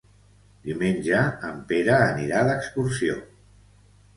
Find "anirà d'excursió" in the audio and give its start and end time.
2.07-3.19